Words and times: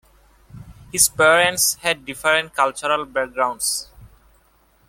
His 0.91 1.09
parents 1.09 1.75
had 1.75 2.05
different 2.05 2.55
cultural 2.55 3.05
backgrounds. 3.05 3.87